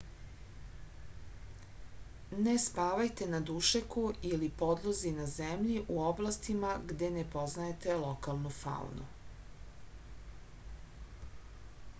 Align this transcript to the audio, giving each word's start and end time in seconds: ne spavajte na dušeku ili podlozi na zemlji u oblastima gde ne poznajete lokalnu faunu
ne 2.47 2.55
spavajte 2.63 3.27
na 3.33 3.41
dušeku 3.49 4.05
ili 4.31 4.49
podlozi 4.63 5.13
na 5.19 5.27
zemlji 5.35 5.77
u 5.97 6.01
oblastima 6.13 6.73
gde 6.93 7.13
ne 7.21 7.27
poznajete 7.37 8.01
lokalnu 8.09 8.57
faunu 8.63 9.09